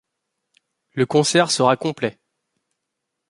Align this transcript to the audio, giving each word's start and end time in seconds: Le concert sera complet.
Le 0.93 1.05
concert 1.05 1.51
sera 1.51 1.77
complet. 1.77 2.19